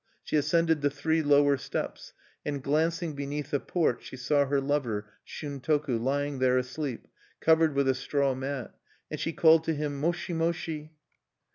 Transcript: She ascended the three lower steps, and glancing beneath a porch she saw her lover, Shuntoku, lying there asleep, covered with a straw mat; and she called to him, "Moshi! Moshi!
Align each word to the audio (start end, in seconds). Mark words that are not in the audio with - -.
She 0.23 0.35
ascended 0.35 0.81
the 0.81 0.89
three 0.89 1.21
lower 1.21 1.57
steps, 1.57 2.13
and 2.43 2.63
glancing 2.63 3.13
beneath 3.13 3.53
a 3.53 3.59
porch 3.59 4.03
she 4.03 4.17
saw 4.17 4.47
her 4.47 4.59
lover, 4.59 5.05
Shuntoku, 5.23 5.99
lying 5.99 6.39
there 6.39 6.57
asleep, 6.57 7.07
covered 7.39 7.75
with 7.75 7.87
a 7.87 7.93
straw 7.93 8.33
mat; 8.33 8.73
and 9.11 9.19
she 9.19 9.31
called 9.31 9.63
to 9.65 9.75
him, 9.75 9.99
"Moshi! 9.99 10.33
Moshi! 10.33 10.93